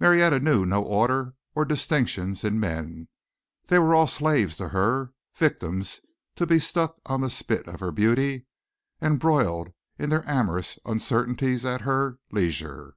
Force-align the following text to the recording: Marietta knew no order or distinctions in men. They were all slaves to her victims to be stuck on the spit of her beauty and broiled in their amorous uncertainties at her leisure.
Marietta 0.00 0.40
knew 0.40 0.64
no 0.64 0.82
order 0.82 1.34
or 1.54 1.66
distinctions 1.66 2.44
in 2.44 2.58
men. 2.58 3.08
They 3.66 3.78
were 3.78 3.94
all 3.94 4.06
slaves 4.06 4.56
to 4.56 4.68
her 4.68 5.12
victims 5.34 6.00
to 6.36 6.46
be 6.46 6.58
stuck 6.58 6.96
on 7.04 7.20
the 7.20 7.28
spit 7.28 7.68
of 7.68 7.80
her 7.80 7.92
beauty 7.92 8.46
and 9.02 9.20
broiled 9.20 9.74
in 9.98 10.08
their 10.08 10.26
amorous 10.26 10.78
uncertainties 10.86 11.66
at 11.66 11.82
her 11.82 12.18
leisure. 12.32 12.96